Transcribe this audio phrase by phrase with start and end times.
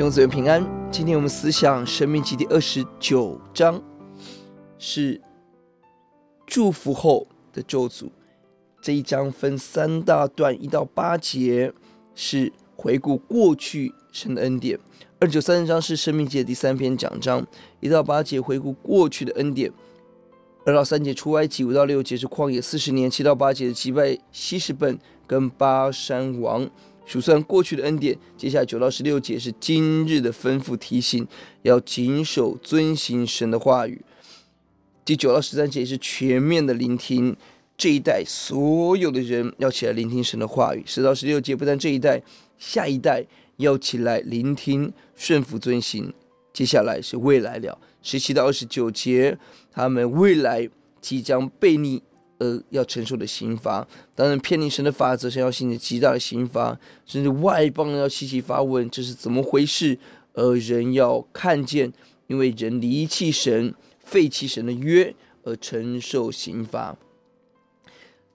[0.00, 0.66] 弟兄姊妹平安。
[0.90, 3.82] 今天我们思想《生命记》第二十九章，
[4.78, 5.20] 是
[6.46, 8.08] 祝福后的咒诅。
[8.80, 11.70] 这一章分三大段，一到八节
[12.14, 14.78] 是回顾过去神的恩典；
[15.18, 17.46] 二九三十章是《生命记》的第三篇讲章，
[17.80, 19.70] 一到八节回顾过去的恩典；
[20.64, 26.66] 二到三节出埃及，五到六节是旷野四十年，七到八节的击败希实本跟巴珊王。
[27.10, 31.26] 数算过去的恩典，接下来九到十六节是今日的吩咐提醒，
[31.62, 34.00] 要谨守遵行神的话语。
[35.04, 37.36] 第九到十三节是全面的聆听，
[37.76, 40.84] 这一代所有的人要起来聆听神的话语。
[40.86, 42.22] 十到十六节不但这一代，
[42.58, 46.14] 下一代要起来聆听顺服遵行。
[46.52, 49.36] 接下来是未来了，十七到二十九节，
[49.72, 50.68] 他们未来
[51.00, 52.00] 即将被逆。
[52.40, 59.96] 而要承受的刑罚，当然偏离神的法则，神要兴起极大的刑罚，甚至外邦人要齐齐发问，这是怎么回事？
[60.32, 61.92] 而人要看见，
[62.28, 66.96] 因为人离弃神、废弃神的约而承受刑罚。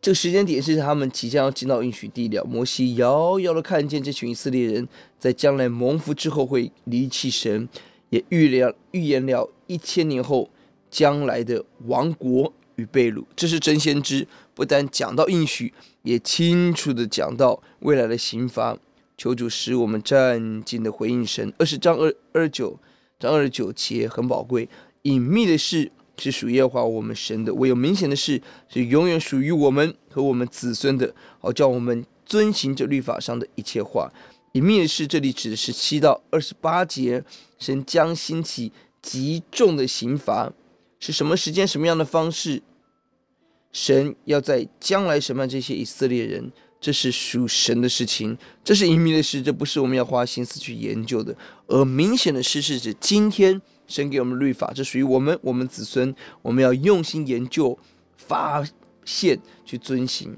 [0.00, 2.42] 这个时间点是他们即将要进到应许地了。
[2.44, 7.68] 摩西遥遥的看见这群以色列人在将来蒙福之后会离弃神，
[8.10, 10.50] 也预了预言了一千年后
[10.90, 12.52] 将来的亡国。
[12.76, 18.78] 与被掳，这是真先知，不但讲到应许，也清楚地讲到未来的刑罚。
[19.18, 21.52] 求主使我们战兢的回应神。
[21.58, 22.76] 二十章二二九
[23.20, 24.68] 章二十九节很宝贵，
[25.02, 34.10] 隐秘的事是属耶和华我们神的，唯有明显的事是永远属于我们和我们子孙的，好叫我们遵行这律法上的一切话。
[34.52, 37.22] 隐秘的事，这里指的是七到二十八节，
[37.58, 40.52] 神将兴起极重的刑罚。
[41.02, 42.62] 是什么时间、什么样的方式？
[43.72, 51.36] 神要在将来审判这些以色列人，这是属神的事情，这是隐秘的事，这不是我们要花心思去研究的。
[51.66, 57.76] 而明显的事是指今天神给我们律法，这属于我们、我们子孙，我们要用心研究、
[58.16, 58.64] 发
[59.04, 60.36] 现、去遵行。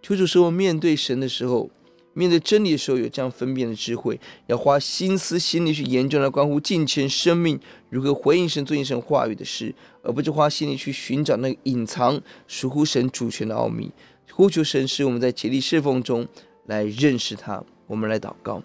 [0.00, 1.68] 求主说，面对神的时候。
[2.14, 7.60] 面对真理的时候，有这样分辨的智慧，要花心思、心力去研究那关乎金钱、生命
[7.90, 13.92] 如何回应神、遵行神话语的事，而不是花心力去寻找那个隐藏属乎神主权的奥秘。
[14.32, 16.26] 呼求神使我们在竭力侍奉中
[16.66, 17.62] 来认识他。
[17.86, 18.62] 我们来祷告，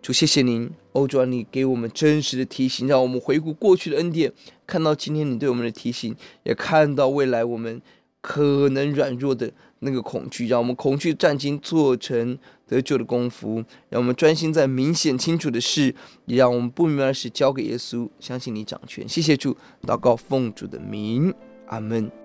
[0.00, 4.32] 主，谢谢您，欧主，你给我们真实的提醒，让我们回顾过去的恩典，
[4.66, 7.80] 看到今天你对我们的提醒，也看到未来我们
[8.26, 19.06] 可能软弱的那个恐惧，让我们恐惧战兢做成得救的功夫，让我们专心在明显清楚的事，也让我们不明白的事交给耶稣，相信你掌权。
[19.06, 21.34] 谢谢主，祷告奉主的名，
[21.66, 22.23] 阿门。